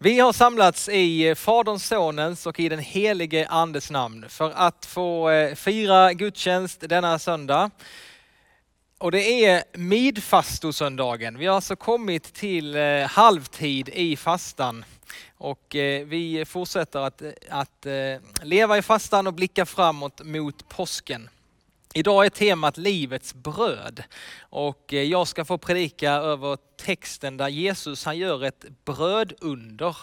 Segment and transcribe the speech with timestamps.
[0.00, 5.30] Vi har samlats i Faderns, Sonens och i den helige Andes namn för att få
[5.30, 7.70] eh, fira gudstjänst denna söndag.
[8.98, 11.38] Och det är midfastosöndagen.
[11.38, 14.84] Vi har alltså kommit till eh, halvtid i fastan
[15.38, 17.86] och eh, vi fortsätter att, att
[18.42, 21.28] leva i fastan och blicka framåt mot påsken.
[21.98, 24.02] Idag är temat livets bröd
[24.40, 29.96] och eh, jag ska få predika över texten där Jesus han gör ett brödunder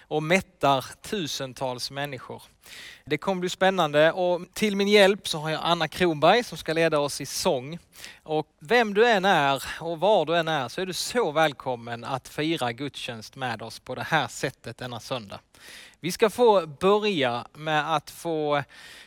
[0.00, 2.42] och mättar tusentals människor.
[3.04, 6.72] Det kommer bli spännande och till min hjälp så har jag Anna Kronberg som ska
[6.72, 7.78] leda oss i sång.
[8.22, 12.04] Och vem du än är och var du än är så är du så välkommen
[12.04, 15.40] att fira gudstjänst med oss på det här sättet denna söndag.
[16.04, 18.62] Vi ska få börja med att få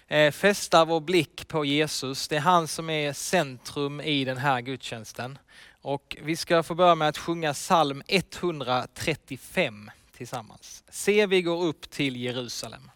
[0.08, 2.28] eh, fästa vår blick på Jesus.
[2.28, 5.38] Det är han som är centrum i den här gudstjänsten.
[5.82, 10.84] Och vi ska få börja med att sjunga psalm 135 tillsammans.
[10.90, 12.92] Se vi går upp till Jerusalem.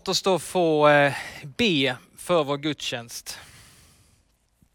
[0.00, 1.12] Låt oss då få eh,
[1.42, 3.38] be för vår gudstjänst.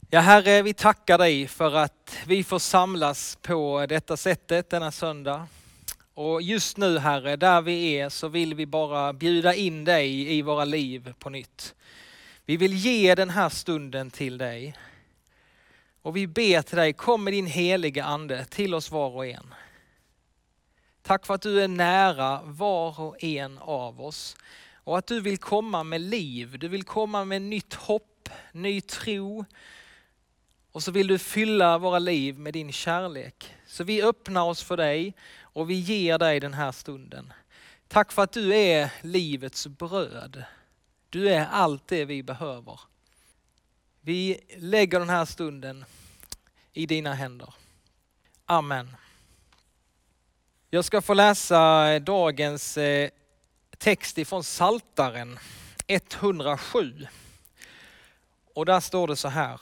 [0.09, 5.47] Ja Herre, vi tackar dig för att vi får samlas på detta sättet denna söndag.
[6.13, 10.41] Och just nu Herre, där vi är så vill vi bara bjuda in dig i
[10.41, 11.75] våra liv på nytt.
[12.45, 14.75] Vi vill ge den här stunden till dig.
[16.01, 19.53] Och vi ber till dig, kom med din heliga ande till oss var och en.
[21.01, 24.35] Tack för att du är nära var och en av oss.
[24.85, 29.45] Och att du vill komma med liv, du vill komma med nytt hopp, ny tro.
[30.71, 33.55] Och så vill du fylla våra liv med din kärlek.
[33.67, 37.33] Så vi öppnar oss för dig och vi ger dig den här stunden.
[37.87, 40.43] Tack för att du är livets bröd.
[41.09, 42.79] Du är allt det vi behöver.
[44.01, 45.85] Vi lägger den här stunden
[46.73, 47.53] i dina händer.
[48.45, 48.95] Amen.
[50.69, 53.09] Jag ska få läsa dagens eh,
[53.75, 55.39] text ifrån Saltaren
[55.87, 57.07] 107.
[58.53, 59.61] Och där står det så här.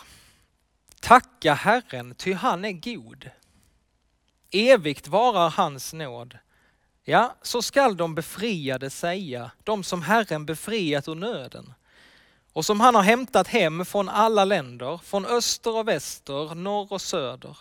[0.99, 3.29] Tacka Herren, ty han är god.
[4.51, 6.37] Evigt varar hans nåd.
[7.03, 11.73] Ja, så skall de befriade säga, de som Herren befriat ur nöden
[12.53, 17.01] och som han har hämtat hem från alla länder, från öster och väster, norr och
[17.01, 17.57] söder.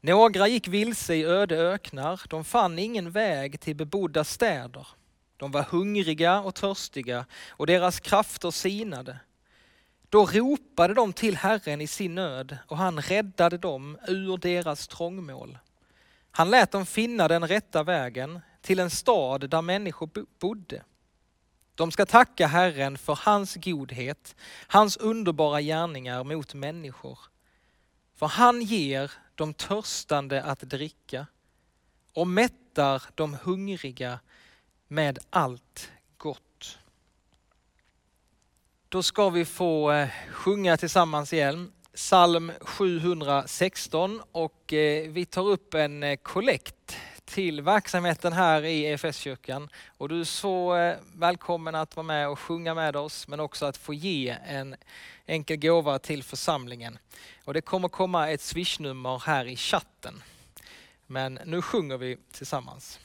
[0.00, 4.86] Några gick vilse i öde öknar, de fann ingen väg till bebodda städer.
[5.40, 9.18] De var hungriga och törstiga och deras krafter sinade.
[10.08, 15.58] Då ropade de till Herren i sin nöd och han räddade dem ur deras trångmål.
[16.30, 20.82] Han lät dem finna den rätta vägen till en stad där människor bodde.
[21.74, 24.36] De ska tacka Herren för hans godhet,
[24.66, 27.18] hans underbara gärningar mot människor.
[28.16, 31.26] För han ger de törstande att dricka
[32.14, 34.20] och mättar de hungriga
[34.92, 36.78] med allt gott.
[38.88, 41.72] Då ska vi få eh, sjunga tillsammans igen.
[41.94, 49.68] Psalm 716 och eh, vi tar upp en eh, kollekt till verksamheten här i EFS-kyrkan.
[49.88, 53.76] Och du är så välkommen att vara med och sjunga med oss men också att
[53.76, 54.76] få ge en
[55.26, 56.98] enkel gåva till församlingen.
[57.44, 60.22] Och det kommer komma ett swishnummer här i chatten.
[61.06, 63.00] Men nu sjunger vi tillsammans.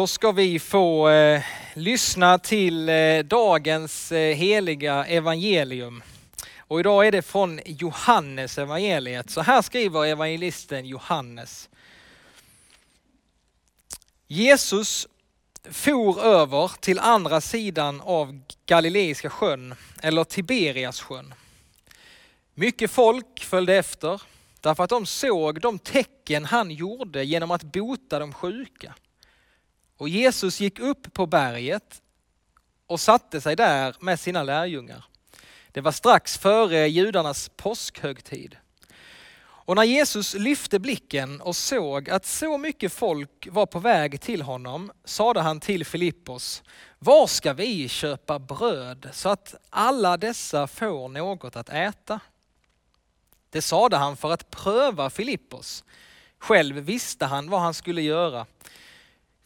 [0.00, 1.42] Då ska vi få eh,
[1.74, 6.02] lyssna till eh, dagens eh, heliga evangelium.
[6.58, 9.30] Och idag är det från Johannes evangeliet.
[9.30, 11.68] Så här skriver evangelisten Johannes.
[14.26, 15.06] Jesus
[15.70, 21.34] for över till andra sidan av Galileiska sjön, eller Tiberias sjön.
[22.54, 24.22] Mycket folk följde efter,
[24.60, 28.94] därför att de såg de tecken han gjorde genom att bota de sjuka.
[30.00, 32.02] Och Jesus gick upp på berget
[32.86, 35.04] och satte sig där med sina lärjungar.
[35.68, 38.56] Det var strax före judarnas påskhögtid.
[39.42, 44.42] Och när Jesus lyfte blicken och såg att så mycket folk var på väg till
[44.42, 46.62] honom sade han till Filippos,
[46.98, 52.20] var ska vi köpa bröd så att alla dessa får något att äta?
[53.50, 55.84] Det sade han för att pröva Filippos.
[56.38, 58.46] Själv visste han vad han skulle göra.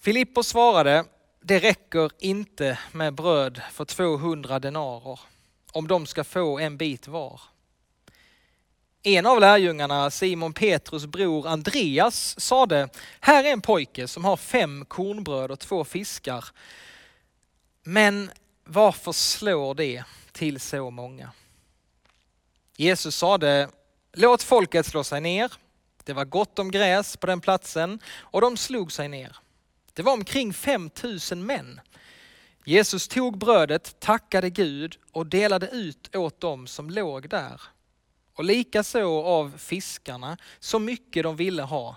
[0.04, 1.04] Filippos svarade,
[1.40, 5.20] det räcker inte med bröd för 200 denarer
[5.72, 7.40] om de ska få en bit var.
[9.02, 12.88] En av lärjungarna, Simon Petrus bror Andreas, sade,
[13.20, 16.44] här är en pojke som har fem kornbröd och två fiskar.
[17.82, 18.30] Men
[18.64, 21.30] varför slår det till så många?
[22.76, 23.68] Jesus sade,
[24.12, 25.52] låt folket slå sig ner.
[26.04, 29.36] Det var gott om gräs på den platsen och de slog sig ner.
[29.94, 31.80] Det var omkring 5000 män.
[32.64, 37.60] Jesus tog brödet, tackade Gud och delade ut åt dem som låg där.
[38.34, 41.96] Och likaså av fiskarna, så mycket de ville ha.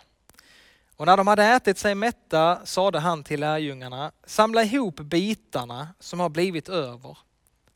[0.95, 6.19] Och när de hade ätit sig mätta sade han till lärjungarna, samla ihop bitarna som
[6.19, 7.17] har blivit över,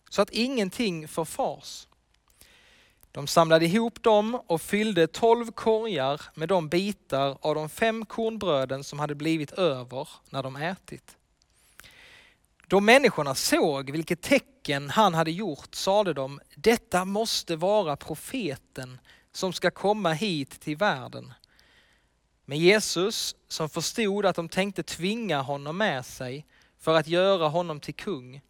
[0.09, 1.87] så att ingenting förfars.
[3.11, 8.83] De samlade ihop dem och fyllde tolv korgar med de bitar av de fem kornbröden
[8.83, 11.17] som hade blivit över när de ätit.
[12.67, 18.99] Då människorna såg vilket tecken han hade gjort sade de, detta måste vara profeten
[19.31, 21.33] som ska komma hit till världen.
[22.45, 26.45] Men Jesus, som förstod att de tänkte tvinga honom med sig
[26.79, 28.41] för att göra honom till kung,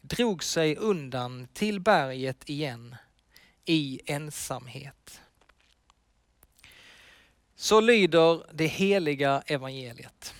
[0.00, 2.96] drog sig undan till berget igen
[3.64, 5.20] i ensamhet.
[7.56, 10.34] Så lyder det heliga evangeliet.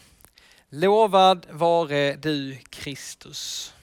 [0.68, 3.74] Lovad vare du Kristus.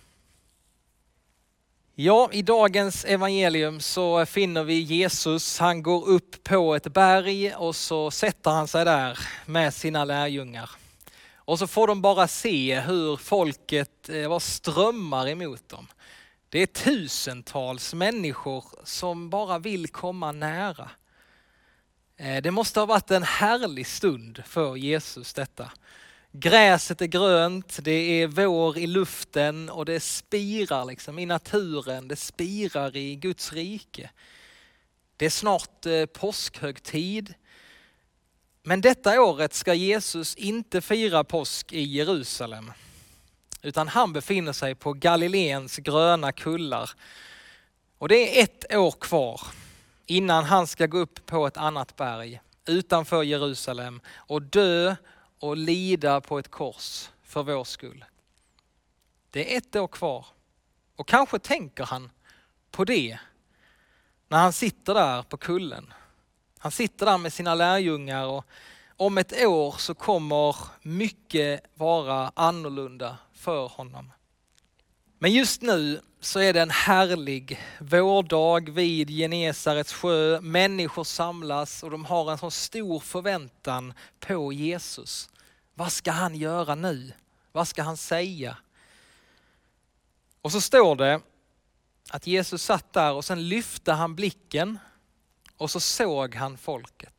[1.96, 5.60] Ja, i dagens evangelium så finner vi Jesus.
[5.60, 10.70] Han går upp på ett berg och så sätter han sig där med sina lärjungar.
[11.36, 15.88] Och så får de bara se hur folket eh, var strömmar emot dem.
[16.52, 20.92] Det är tusentals människor som bara vill komma nära.
[22.18, 25.72] Eh, det måste ha varit en härlig stund för Jesus detta.
[26.32, 32.16] Gräset är grönt, det är vår i luften och det spirar liksom i naturen, det
[32.16, 34.10] spirar i Guds rike.
[35.18, 37.34] Det är snart eh, påskhögtid.
[38.64, 42.72] Men detta året ska Jesus inte fira påsk i Jerusalem,
[43.62, 46.92] utan han befinner sig på Galileens gröna kullar.
[47.98, 49.42] Och det är ett år kvar
[50.06, 54.96] innan han ska gå upp på ett annat berg utanför Jerusalem och dö
[55.40, 58.06] och lida på ett kors för vår skull.
[59.30, 60.26] Det är ett år kvar.
[60.96, 62.10] Och kanske tänker han
[62.72, 63.20] på det
[64.28, 65.94] när han sitter där på kullen.
[66.58, 68.46] Han sitter där med sina lärjungar och
[69.02, 74.12] om ett år så kommer mycket vara annorlunda för honom.
[75.20, 80.42] Men just nu så är det en härlig vårdag vid Genesarets sjö.
[80.42, 85.30] Människor samlas och de har en så stor förväntan på Jesus.
[85.74, 87.14] Vad ska han göra nu?
[87.52, 88.58] Vad ska han säga?
[90.42, 91.22] Och så står det
[92.10, 94.80] att Jesus satt där och sen lyfte han blicken
[95.58, 97.11] och så såg han folket.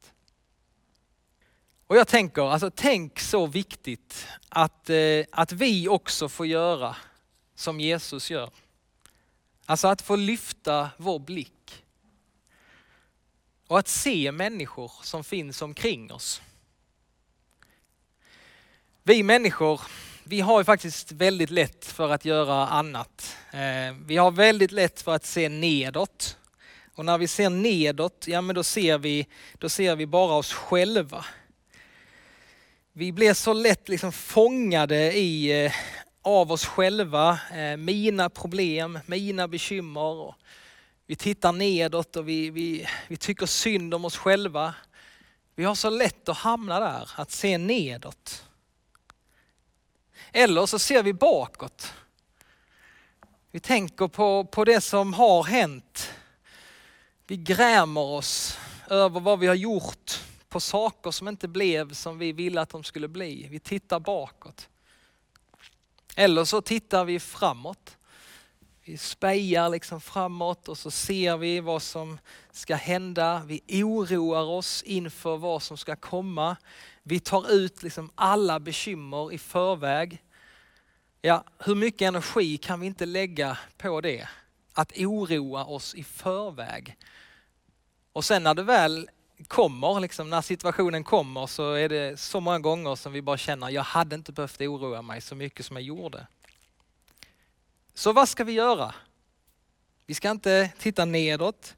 [1.92, 6.96] Och jag tänker, alltså tänk så viktigt att, eh, att vi också får göra
[7.54, 8.50] som Jesus gör.
[9.66, 11.84] Alltså att få lyfta vår blick.
[13.66, 16.42] Och att se människor som finns omkring oss.
[19.02, 19.80] Vi människor,
[20.24, 23.36] vi har ju faktiskt väldigt lätt för att göra annat.
[23.50, 26.38] Eh, vi har väldigt lätt för att se nedåt.
[26.94, 29.26] Och när vi ser nedåt, ja men då ser vi,
[29.58, 31.24] då ser vi bara oss själva.
[32.94, 35.72] Vi blir så lätt liksom fångade i, eh,
[36.22, 40.34] av oss själva, eh, mina problem, mina bekymmer.
[41.06, 44.74] Vi tittar nedåt och vi, vi, vi tycker synd om oss själva.
[45.54, 48.44] Vi har så lätt att hamna där, att se nedåt.
[50.32, 51.92] Eller så ser vi bakåt.
[53.50, 56.12] Vi tänker på, på det som har hänt.
[57.26, 58.58] Vi grämer oss
[58.88, 60.22] över vad vi har gjort
[60.52, 63.48] på saker som inte blev som vi ville att de skulle bli.
[63.50, 64.68] Vi tittar bakåt.
[66.16, 67.96] Eller så tittar vi framåt.
[68.84, 72.18] Vi spejar liksom framåt och så ser vi vad som
[72.50, 73.42] ska hända.
[73.46, 76.56] Vi oroar oss inför vad som ska komma.
[77.02, 80.22] Vi tar ut liksom alla bekymmer i förväg.
[81.20, 84.28] Ja, hur mycket energi kan vi inte lägga på det?
[84.72, 86.96] Att oroa oss i förväg.
[88.12, 89.08] Och sen när det väl
[89.48, 93.70] kommer, liksom, när situationen kommer så är det så många gånger som vi bara känner,
[93.70, 96.26] jag hade inte behövt oroa mig så mycket som jag gjorde.
[97.94, 98.94] Så vad ska vi göra?
[100.06, 101.76] Vi ska inte titta nedåt,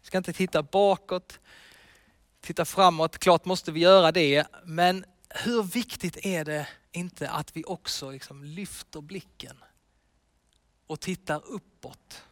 [0.00, 1.40] vi ska inte titta bakåt,
[2.40, 3.18] titta framåt.
[3.18, 8.44] Klart måste vi göra det, men hur viktigt är det inte att vi också liksom
[8.44, 9.56] lyfter blicken
[10.86, 12.22] och tittar uppåt?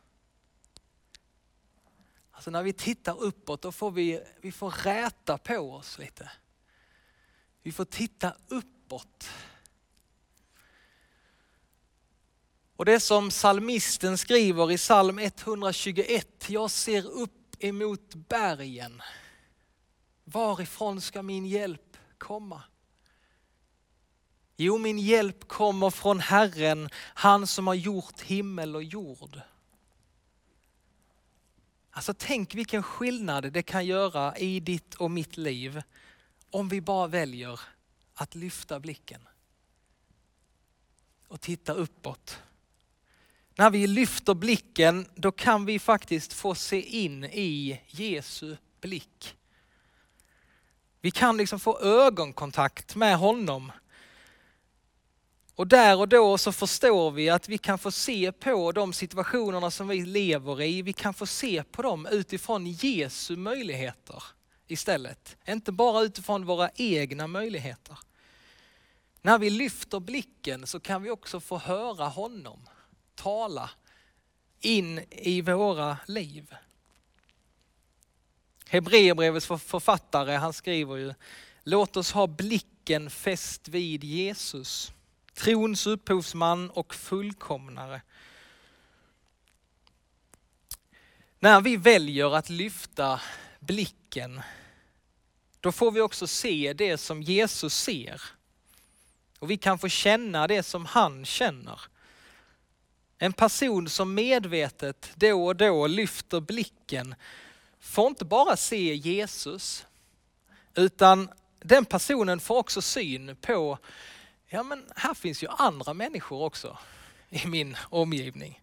[2.40, 6.30] Alltså när vi tittar uppåt då får vi, vi får räta på oss lite.
[7.62, 9.28] Vi får titta uppåt.
[12.76, 19.02] Och det som salmisten skriver i psalm 121, jag ser upp emot bergen.
[20.24, 22.62] Varifrån ska min hjälp komma?
[24.56, 29.40] Jo, min hjälp kommer från Herren, han som har gjort himmel och jord.
[32.00, 35.82] Alltså tänk vilken skillnad det kan göra i ditt och mitt liv
[36.50, 37.60] om vi bara väljer
[38.14, 39.20] att lyfta blicken
[41.28, 42.42] och titta uppåt.
[43.54, 49.36] När vi lyfter blicken, då kan vi faktiskt få se in i Jesu blick.
[51.00, 53.72] Vi kan liksom få ögonkontakt med honom.
[55.60, 59.70] Och där och då så förstår vi att vi kan få se på de situationerna
[59.70, 64.22] som vi lever i, vi kan få se på dem utifrån Jesu möjligheter
[64.66, 65.36] istället.
[65.48, 67.98] Inte bara utifrån våra egna möjligheter.
[69.22, 72.68] När vi lyfter blicken så kan vi också få höra honom
[73.14, 73.70] tala
[74.60, 76.54] in i våra liv.
[78.66, 81.14] Hebreerbrevets författare han skriver ju,
[81.64, 84.92] låt oss ha blicken fäst vid Jesus,
[85.40, 88.02] trons upphovsman och fullkomnare.
[91.38, 93.20] När vi väljer att lyfta
[93.60, 94.40] blicken,
[95.60, 98.22] då får vi också se det som Jesus ser.
[99.38, 101.80] Och vi kan få känna det som han känner.
[103.18, 107.14] En person som medvetet då och då lyfter blicken
[107.80, 109.86] får inte bara se Jesus,
[110.74, 111.30] utan
[111.60, 113.78] den personen får också syn på,
[114.52, 116.78] ja men här finns ju andra människor också
[117.28, 118.62] i min omgivning.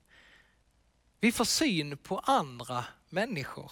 [1.20, 3.72] Vi får syn på andra människor.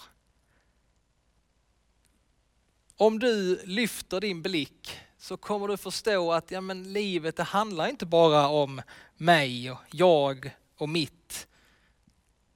[2.96, 7.88] Om du lyfter din blick så kommer du förstå att ja, men livet det handlar
[7.88, 8.82] inte bara om
[9.16, 11.46] mig och jag och mitt.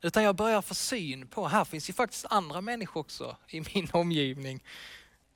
[0.03, 3.89] Utan jag börjar få syn på, här finns ju faktiskt andra människor också i min
[3.93, 4.65] omgivning.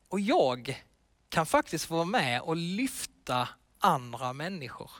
[0.08, 0.84] Och jag
[1.28, 3.48] kan faktiskt få vara med och lyfta
[3.84, 4.90] andra människor.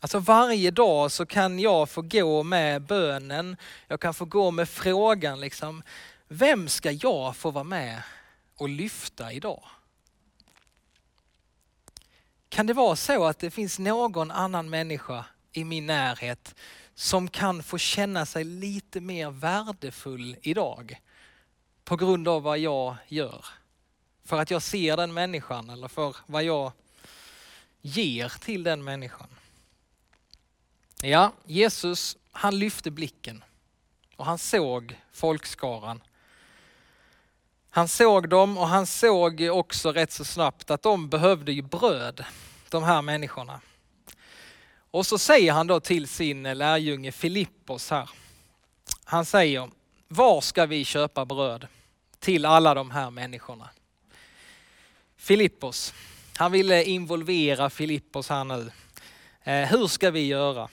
[0.00, 3.56] Alltså varje dag så kan jag få gå med bönen,
[3.88, 5.82] jag kan få gå med frågan liksom,
[6.28, 8.02] vem ska jag få vara med
[8.56, 9.62] och lyfta idag?
[12.48, 16.54] Kan det vara så att det finns någon annan människa i min närhet
[16.94, 21.00] som kan få känna sig lite mer värdefull idag
[21.84, 23.44] på grund av vad jag gör.
[24.28, 26.72] För att jag ser den människan eller för vad jag
[27.80, 29.28] ger till den människan.
[31.02, 33.44] Ja, Jesus han lyfte blicken
[34.16, 36.02] och han såg folkskaran.
[37.70, 42.24] Han såg dem och han såg också rätt så snabbt att de behövde ju bröd,
[42.68, 43.60] de här människorna.
[44.90, 48.10] Och så säger han då till sin lärjunge Filippos här.
[49.04, 49.70] Han säger,
[50.08, 51.66] var ska vi köpa bröd
[52.18, 53.70] till alla de här människorna?
[55.28, 55.94] Filippos,
[56.36, 58.70] han ville involvera Filippos här nu.
[59.42, 60.68] Eh, hur ska vi göra?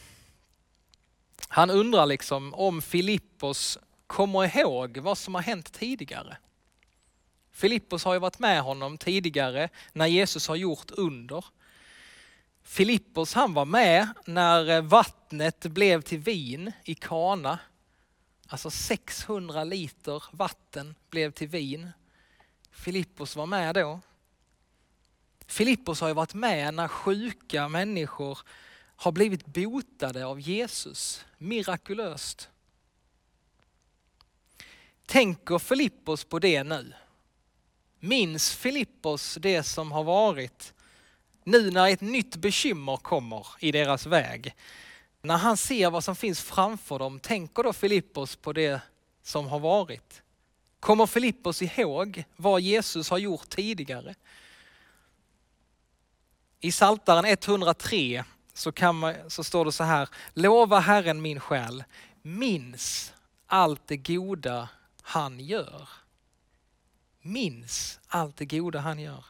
[1.47, 6.37] Han undrar liksom om Filippos kommer ihåg vad som har hänt tidigare.
[7.51, 11.45] Filippos har ju varit med honom tidigare när Jesus har gjort under.
[12.63, 17.59] Filippos han var med när eh, vattnet blev till vin i Kana.
[18.47, 21.91] Alltså 600 liter vatten blev till vin.
[22.71, 24.01] Filippos var med då.
[25.47, 28.39] Filippos har ju varit med när sjuka människor
[28.95, 32.49] har blivit botade av Jesus mirakulöst.
[35.05, 36.93] Tänker Filippos på det nu?
[37.99, 40.73] Minns Filippos det som har varit?
[41.45, 44.55] nu när ett nytt bekymmer kommer i deras väg,
[45.21, 48.81] när han ser vad som finns framför dem, tänker då Filippos på det
[49.23, 50.21] som har varit?
[50.79, 54.15] Kommer Filippos ihåg vad Jesus har gjort tidigare?
[56.65, 58.23] I Saltaren 103
[58.53, 61.83] så, kan man, så står det så här, lova Herren min själ,
[62.21, 63.13] minns
[63.47, 64.69] allt det goda
[65.01, 65.89] han gör.
[67.21, 69.25] Minns allt det goda han gör.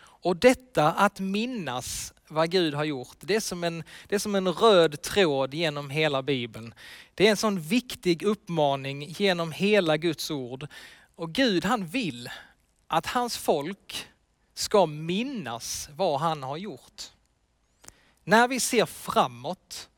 [0.00, 4.34] Och detta att minnas vad Gud har gjort, det är, som en, det är som
[4.34, 6.74] en röd tråd genom hela Bibeln.
[7.14, 10.66] Det är en sån viktig uppmaning genom hela Guds ord.
[11.14, 12.30] Och Gud han vill
[12.86, 14.08] att hans folk
[14.58, 17.02] ska minnas vad han har gjort.
[18.24, 19.88] När vi ser framåt,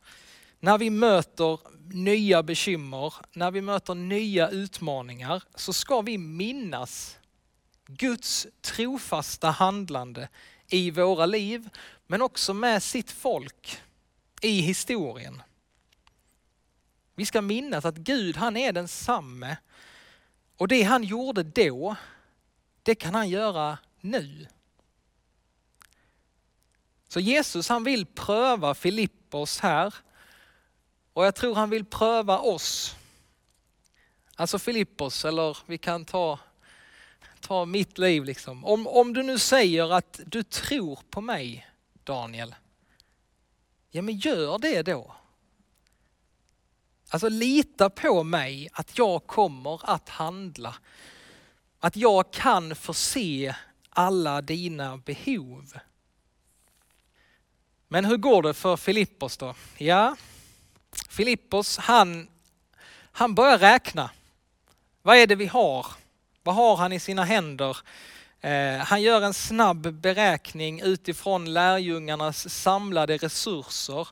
[0.61, 1.59] när vi möter
[1.95, 7.19] nya bekymmer, när vi möter nya utmaningar så ska vi minnas
[7.87, 10.29] Guds trofasta handlande
[10.67, 11.69] i våra liv,
[12.07, 13.81] men också med sitt folk
[14.41, 15.43] i historien.
[17.15, 19.57] Vi ska minnas att Gud han är densamme
[20.57, 21.97] och det han gjorde då,
[22.83, 24.47] det kan han göra nu.
[27.09, 29.95] Så Jesus han vill pröva Filippos här
[31.13, 32.97] och jag tror han vill pröva oss.
[34.35, 36.39] Alltså Filippos, eller vi kan ta
[37.41, 38.65] ta mitt liv liksom.
[38.65, 41.67] Om, om du nu säger att du tror på mig,
[42.05, 42.55] Daniel.
[43.91, 45.15] Ja men gör det då.
[47.09, 50.75] Alltså lita på mig att jag kommer att handla.
[51.79, 53.57] Att jag kan förse
[53.91, 55.79] alla dina behov.
[57.89, 59.55] Men hur går det för Filippos då?
[59.79, 60.17] Ja,
[61.09, 62.29] Filippos han,
[63.13, 64.11] han börjar räkna.
[65.03, 65.87] Vad är det vi har?
[66.43, 67.77] Vad har han i sina händer?
[68.41, 74.09] Eh, han gör en snabb beräkning utifrån lärjungarnas samlade resurser.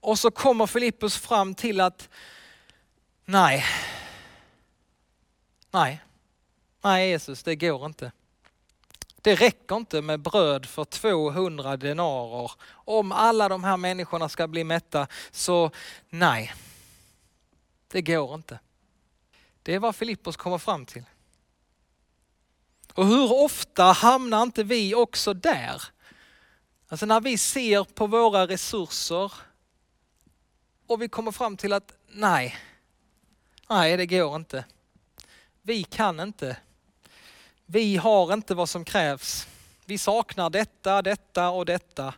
[0.00, 2.08] Och så kommer Filippus fram till att
[3.24, 3.64] nej,
[5.70, 6.02] nej,
[6.82, 8.12] nej Jesus, det går inte.
[9.22, 12.52] Det räcker inte med bröd för 200 denarer.
[12.70, 15.70] Om alla de här människorna ska bli mätta, så
[16.08, 16.52] nej,
[17.88, 18.58] det går inte.
[19.62, 21.04] Det är vad Filippos kommer fram till.
[22.94, 25.82] Och hur ofta hamnar inte vi också där?
[26.88, 29.32] Alltså när vi ser på våra resurser
[30.86, 32.56] och vi kommer fram till att nej,
[33.68, 34.64] nej det går inte.
[35.62, 36.56] Vi kan inte.
[37.72, 39.48] Vi har inte vad som krävs.
[39.84, 42.14] Vi saknar detta, detta och detta.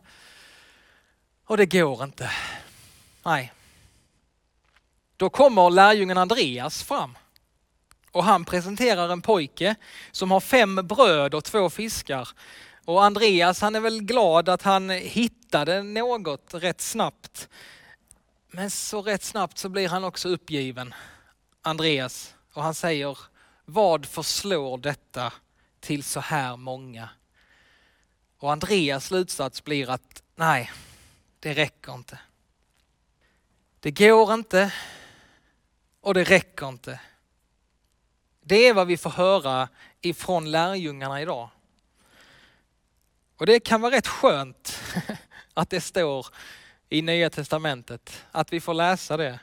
[1.44, 2.30] Och det går inte.
[3.22, 3.52] Nej.
[5.16, 7.18] Då kommer lärjungen Andreas fram
[8.12, 9.74] och han presenterar en pojke
[10.12, 12.28] som har fem bröd och två fiskar.
[12.84, 17.48] Och Andreas han är väl glad att han hittade något rätt snabbt.
[18.48, 20.94] Men så rätt snabbt så blir han också uppgiven,
[21.62, 22.34] Andreas.
[22.52, 23.18] Och han säger,
[23.64, 25.32] vad förslår detta
[25.84, 27.08] till så här många?
[28.38, 30.70] Och Andreas slutsats blir att nej,
[31.40, 32.18] det räcker inte.
[33.80, 34.72] Det går inte
[36.00, 37.00] och det räcker inte.
[38.40, 39.68] Det är vad vi får höra
[40.00, 41.48] ifrån lärjungarna idag.
[43.36, 44.80] Och det kan vara rätt skönt
[45.54, 46.26] att det står
[46.88, 49.40] i Nya Testamentet, att vi får läsa det.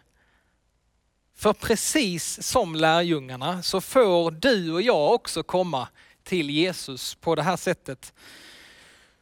[1.35, 5.87] För precis som lärjungarna så får du och jag också komma
[6.23, 8.13] till Jesus på det här sättet.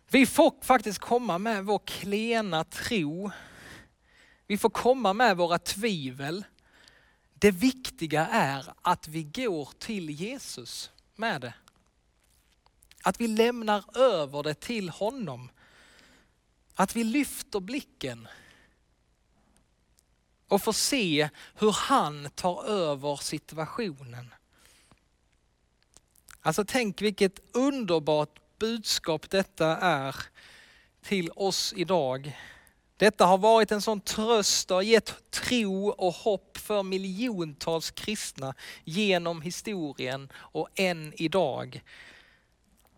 [0.09, 3.31] Vi får faktiskt komma med vår klena tro.
[4.47, 6.45] Vi får komma med våra tvivel.
[7.33, 11.53] Det viktiga är att vi går till Jesus med det.
[13.03, 15.49] Att vi lämnar över det till honom.
[16.75, 18.27] Att vi lyfter blicken
[20.47, 24.33] och får se hur han tar över situationen.
[26.49, 30.15] Alltså tänk vilket underbart budskap detta är
[31.03, 32.37] till oss idag.
[32.97, 39.41] Detta har varit en sån tröst och gett tro och hopp för miljontals kristna genom
[39.41, 41.83] historien och än idag.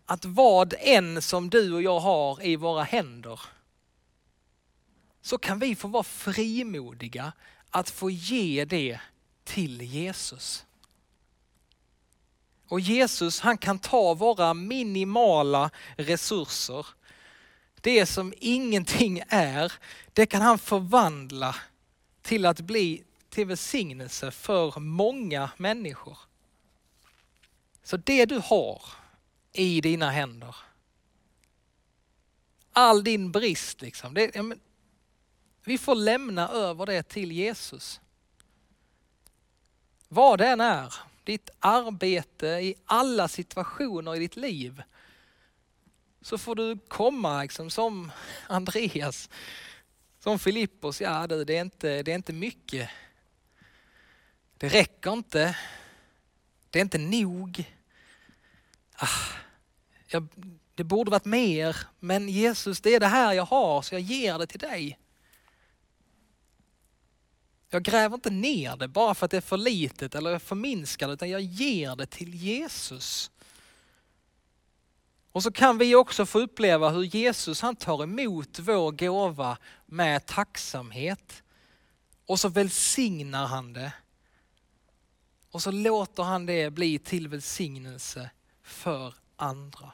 [0.06, 3.40] Att vad än som du och jag har i våra händer
[5.22, 7.32] så kan vi få vara frimodiga
[7.70, 9.00] att få ge det
[9.44, 10.64] till Jesus.
[12.72, 16.86] Och Jesus han kan ta våra minimala resurser
[17.80, 19.72] det som ingenting är,
[20.12, 21.56] det kan han förvandla
[22.22, 26.18] till att bli till välsignelse för många människor.
[27.82, 28.82] Så det du har
[29.52, 30.56] i dina händer,
[32.72, 34.60] all din brist, liksom, det, ja, men,
[35.64, 38.00] vi får lämna över det till Jesus.
[40.08, 44.82] Vad det än är, ditt arbete, i alla situationer i ditt liv,
[46.20, 48.12] så får du komma liksom, som
[48.46, 49.30] Andreas,
[50.18, 51.00] som Filippos.
[51.00, 52.90] Ja du, det är, inte, det är inte mycket.
[54.56, 55.56] Det räcker inte.
[56.70, 57.64] Det är inte nog.
[58.94, 59.06] Ah,
[60.06, 60.28] jag,
[60.74, 64.38] det borde varit mer, men Jesus det är det här jag har så jag ger
[64.38, 64.98] det till dig.
[67.74, 71.14] Jag gräver inte ner det bara för att det är för litet eller förminskar det,
[71.14, 73.30] utan jag ger det till Jesus.
[75.32, 80.26] Och så kan vi också få uppleva hur Jesus han tar emot vår gåva med
[80.26, 81.42] tacksamhet.
[82.26, 83.92] Och så välsignar han det.
[85.50, 88.30] Och så låter han det bli till välsignelse
[88.62, 89.92] för andra.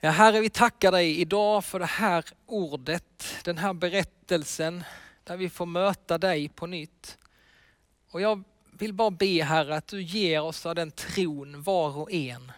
[0.00, 4.84] Ja, Herre, vi tackar dig idag för det här ordet, den här berättelsen
[5.24, 7.18] där vi får möta dig på nytt.
[8.10, 12.12] Och jag vill bara be Herre att du ger oss av den tron var och
[12.12, 12.52] en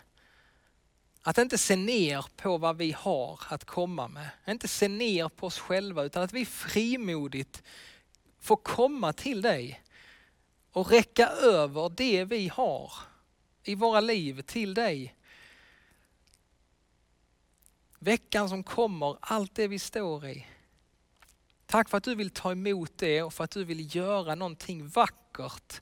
[1.28, 4.28] att inte se ner på vad vi har att komma med.
[4.48, 7.62] Inte se ner på oss själva utan att vi frimodigt
[8.40, 9.82] får komma till dig
[10.72, 12.92] och räcka över det vi har
[13.62, 15.14] i våra liv till dig.
[17.98, 20.46] Veckan som kommer, allt det vi står i.
[21.66, 24.88] Tack för att du vill ta emot det och för att du vill göra någonting
[24.88, 25.80] vackert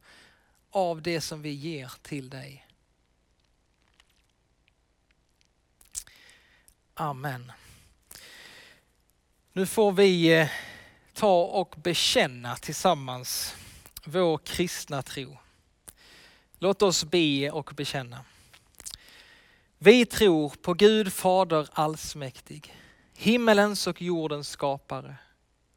[0.71, 2.67] av det som vi ger till dig.
[6.95, 7.53] Amen.
[9.53, 10.49] Nu får vi eh,
[11.13, 13.55] ta och bekänna tillsammans
[14.05, 15.39] vår kristna tro.
[16.59, 18.25] Låt oss be och bekänna.
[19.79, 22.75] Vi tror på Gud Fader allsmäktig,
[23.15, 25.17] himmelens och jordens skapare.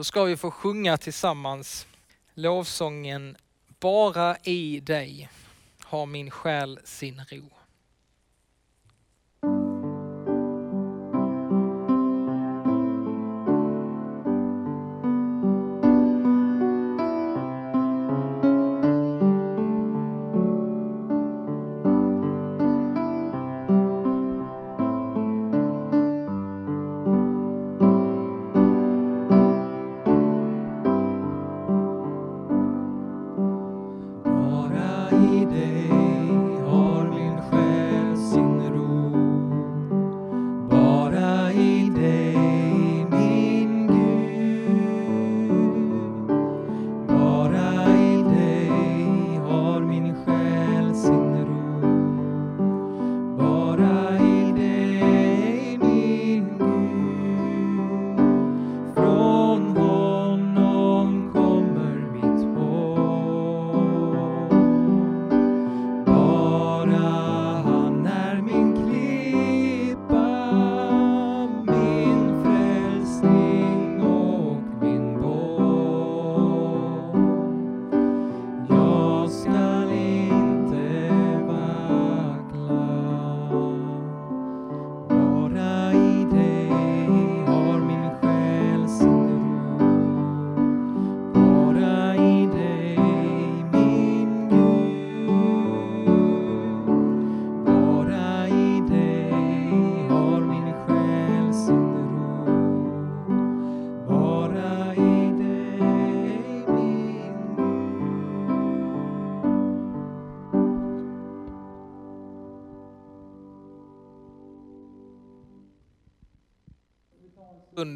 [0.00, 1.86] Då ska vi få sjunga tillsammans
[2.34, 3.36] lovsången
[3.80, 5.28] Bara i dig
[5.84, 7.59] har min själ sin ro.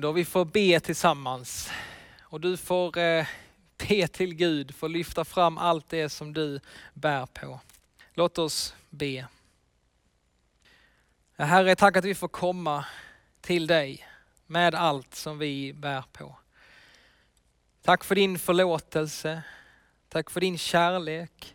[0.05, 1.71] Stund vi får be tillsammans.
[2.23, 3.27] Och du får eh,
[3.77, 6.61] be till Gud, får lyfta fram allt det som du
[6.95, 7.61] bär på.
[8.15, 9.27] Låt oss be.
[11.37, 12.85] Herre, tack att vi får komma
[13.41, 14.07] till dig
[14.47, 16.37] med allt som vi bär på.
[17.83, 19.43] Tack för din förlåtelse.
[20.09, 21.55] Tack för din kärlek.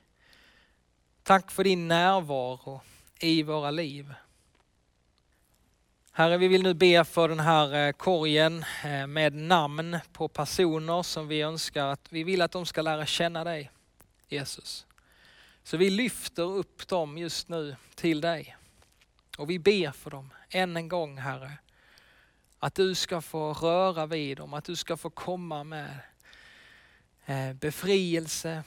[1.24, 2.82] Tack för din närvaro
[3.20, 4.14] i våra liv.
[6.12, 11.04] Herre, vi vill nu be för den här eh, korgen eh, med namn på personer
[11.04, 13.72] som vi önskar att vi vill att de ska lära känna dig,
[14.28, 14.86] Jesus.
[15.64, 18.56] Så vi lyfter upp dem just nu till dig.
[19.38, 21.52] Och vi ber för dem än en gång, Herre.
[22.60, 26.00] Att du ska få röra vid dem, att du ska få komma med
[27.26, 28.64] eh, befrielse.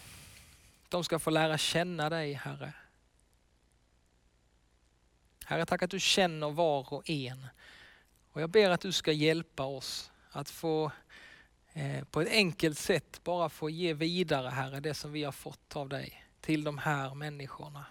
[0.89, 2.73] De ska få lära känna dig, Herre.
[5.47, 7.47] Herre, tack att du känner var och en.
[8.33, 10.93] Och jag ber att du ska hjälpa oss att få
[11.73, 15.77] eh, på ett enkelt sätt bara få ge vidare, Herre, det som vi har fått
[15.77, 17.87] av dig till de här människorna.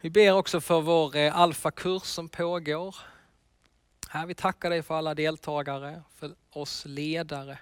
[0.00, 2.96] Vi ber också för vår eh, alfakurs som pågår.
[4.08, 7.58] Herre, vi tackar dig för alla deltagare, för oss ledare.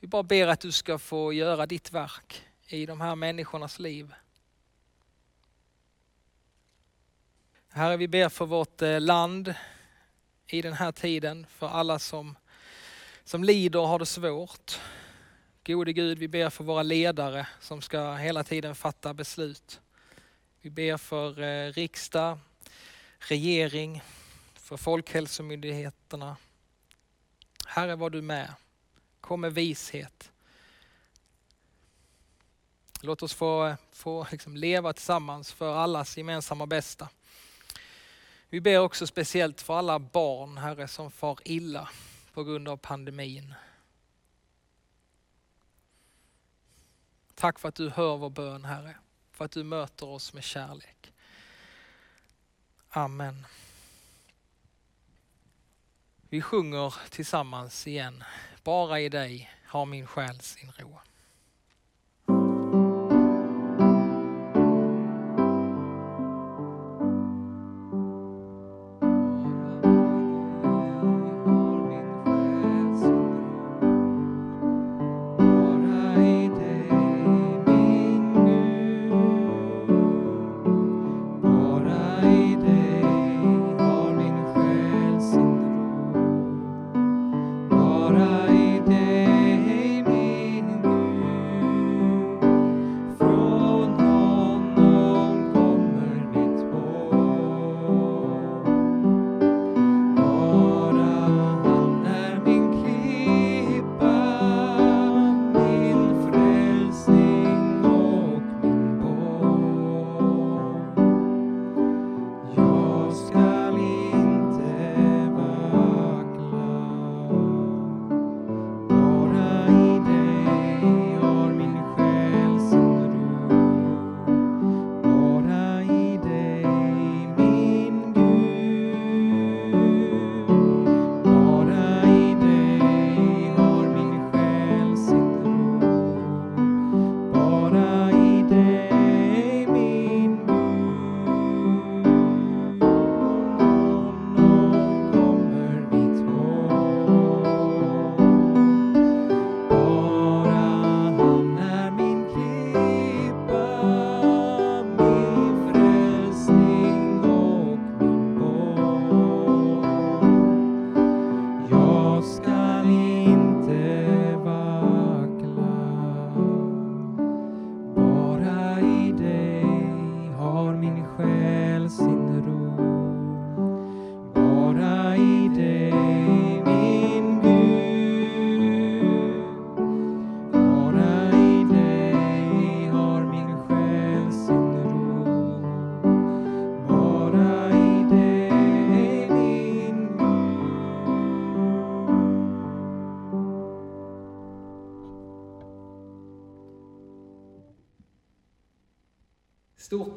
[0.00, 4.14] Vi bara ber att du ska få göra ditt verk i de här människornas liv.
[7.76, 9.54] Herre, vi ber för vårt eh, land
[10.46, 12.36] i den här tiden, för alla som,
[13.24, 14.80] som lider och har det svårt.
[15.66, 19.80] Gode Gud, vi ber för våra ledare som ska hela tiden fatta beslut.
[20.60, 22.38] Vi ber för eh, riksdag,
[23.18, 24.02] regering,
[24.54, 26.36] för Folkhälsomyndigheterna.
[27.66, 28.52] Herre, var du med.
[29.20, 30.30] Kom med vishet.
[33.00, 37.08] Låt oss få, eh, få liksom leva tillsammans för allas gemensamma bästa.
[38.54, 41.88] Vi ber också speciellt för alla barn, Herre, som far illa
[42.32, 43.54] på grund av pandemin.
[47.34, 48.96] Tack för att du hör vår bön, Herre.
[49.32, 51.12] För att du möter oss med kärlek.
[52.88, 53.46] Amen.
[56.28, 58.24] Vi sjunger tillsammans igen.
[58.62, 60.98] Bara i dig har min själ sin ro.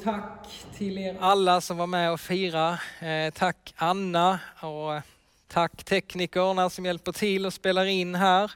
[0.08, 2.80] Tack till er alla som var med och firade.
[3.00, 5.02] Eh, tack Anna och eh,
[5.48, 8.52] tack teknikerna som hjälper till och spelar in här.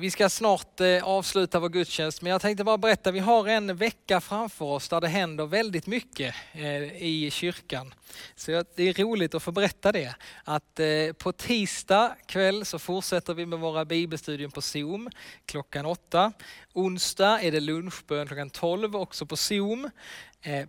[0.00, 3.76] Vi ska snart eh, avsluta vår gudstjänst, men jag tänkte bara berätta, vi har en
[3.76, 7.94] vecka framför oss där det händer väldigt mycket eh, i kyrkan.
[8.34, 10.14] Så det är roligt att få berätta det.
[10.44, 15.10] Att eh, på tisdag kväll så fortsätter vi med våra bibelstudier på Zoom
[15.46, 16.32] klockan åtta.
[16.72, 19.90] Onsdag är det lunchbön klockan 12 också på Zoom.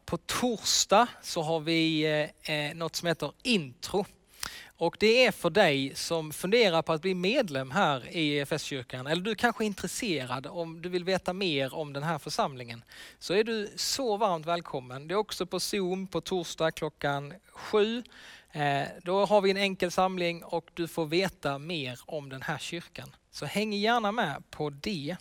[0.06, 2.28] På torsdag så har vi
[2.76, 4.06] något som heter intro
[4.82, 9.22] och det är för dig som funderar på att bli medlem här i EFS-kyrkan, eller
[9.22, 12.84] du kanske är intresserad om du vill veta mer om den här församlingen,
[13.20, 15.08] så är du så varmt välkommen.
[15.08, 18.04] Det är också på Zoom på torsdag klockan sju.
[18.52, 22.58] Eh, då har vi en enkel samling och du får veta mer om den här
[22.58, 23.15] kyrkan.
[23.32, 25.15] Så häng gärna med på det.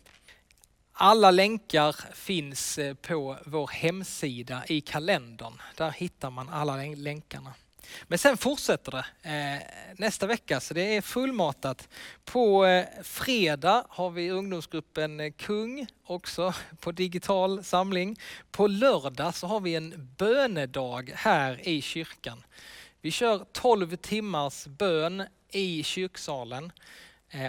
[0.93, 5.53] Alla länkar finns eh, på vår hemsida i kalendern.
[5.77, 7.55] Där hittar man alla länkarna.
[8.09, 9.63] Men sen fortsätter det eh,
[9.97, 11.89] nästa vecka, så det är fullmatat.
[12.25, 18.21] På eh, fredag har vi ungdomsgruppen eh, Kung, också på digital samling.
[18.51, 22.43] På lördag så har vi en bönedag här i kyrkan.
[23.01, 25.23] Vi kör 12 timmars bön
[25.53, 26.73] i kyrksalen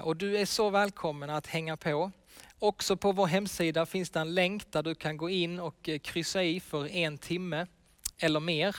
[0.03, 2.11] och du är så välkommen att hänga på.
[2.59, 6.43] Också på vår hemsida finns det en länk där du kan gå in och kryssa
[6.43, 7.67] i för en timme
[8.17, 8.75] eller mer.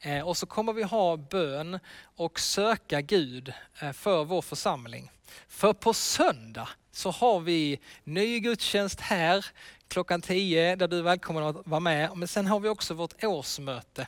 [0.00, 1.78] Eh, och så kommer vi ha bön
[2.16, 5.10] och söka Gud eh, för vår församling.
[5.48, 9.46] För på söndag så har vi ny gudstjänst här
[9.88, 12.16] klockan 10 där du är välkommen att vara med.
[12.16, 14.06] Men sen har vi också vårt årsmöte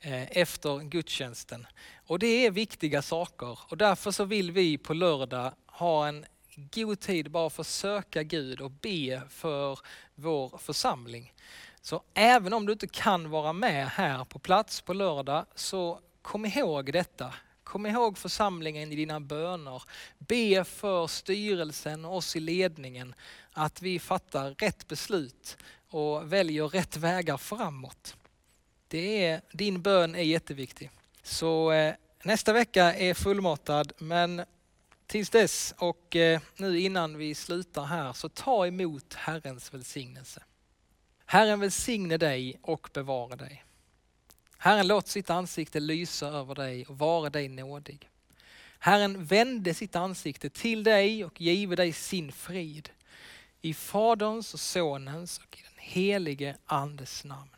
[0.00, 1.66] eh, efter gudstjänsten.
[2.06, 7.00] Och det är viktiga saker och därför så vill vi på lördag ha en god
[7.00, 9.78] tid bara för att söka Gud och be för
[10.14, 11.32] vår församling.
[11.84, 16.44] Så även om du inte kan vara med här på plats på lördag så kom
[16.44, 17.34] ihåg detta.
[17.64, 19.82] Kom ihåg församlingen i dina böner.
[20.18, 23.14] Be för styrelsen och oss i ledningen
[23.52, 25.56] att vi fattar rätt beslut
[25.90, 28.16] och väljer rätt vägar framåt.
[28.88, 30.90] Det är, din bön är jätteviktig.
[31.22, 34.44] Så eh, nästa vecka är fullmatad men
[35.06, 40.42] tills dess och eh, nu innan vi slutar här så ta emot Herrens välsignelse.
[41.26, 43.64] Herren välsigne dig och bevara dig.
[44.58, 48.08] Herren låt sitt ansikte lysa över dig och vara dig nådig.
[48.78, 52.90] Herren vände sitt ansikte till dig och give dig sin frid.
[53.60, 57.50] I Faderns och Sonens och i den helige Andes namn.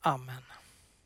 [0.00, 0.42] Amen.